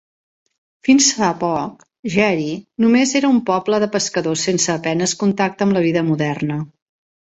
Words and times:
Fins 0.87 1.09
fa 1.17 1.27
poc, 1.43 1.83
Jeri 2.15 2.47
només 2.85 3.13
era 3.21 3.31
un 3.35 3.43
poble 3.53 3.81
de 3.85 3.93
pescadors 3.97 4.47
sense 4.49 4.73
a 4.77 4.79
penes 4.89 5.15
contacte 5.25 5.67
amb 5.69 5.77
la 5.79 5.85
vida 5.89 6.05
moderna. 6.09 6.59